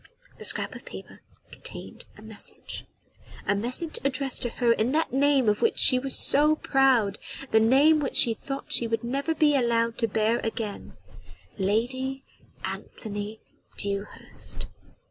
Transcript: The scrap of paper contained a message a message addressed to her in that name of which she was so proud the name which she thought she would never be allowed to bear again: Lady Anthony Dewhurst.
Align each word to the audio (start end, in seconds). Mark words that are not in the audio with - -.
The 0.39 0.45
scrap 0.45 0.73
of 0.73 0.83
paper 0.83 1.21
contained 1.51 2.05
a 2.17 2.23
message 2.23 2.85
a 3.45 3.53
message 3.53 3.99
addressed 4.03 4.41
to 4.41 4.49
her 4.49 4.71
in 4.73 4.93
that 4.93 5.13
name 5.13 5.47
of 5.47 5.61
which 5.61 5.77
she 5.77 5.99
was 5.99 6.17
so 6.17 6.55
proud 6.55 7.19
the 7.51 7.59
name 7.59 7.99
which 7.99 8.15
she 8.15 8.33
thought 8.33 8.73
she 8.73 8.87
would 8.87 9.03
never 9.03 9.35
be 9.35 9.55
allowed 9.55 9.99
to 9.99 10.07
bear 10.07 10.39
again: 10.39 10.97
Lady 11.59 12.23
Anthony 12.65 13.41
Dewhurst. 13.77 14.65